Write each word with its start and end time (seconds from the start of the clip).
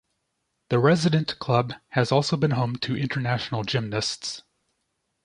The 0.71 0.79
resident 0.79 1.37
club 1.37 1.73
has 1.89 2.11
also 2.11 2.35
been 2.35 2.49
home 2.49 2.75
to 2.77 2.95
international 2.97 3.63
gymnasts. 3.63 4.41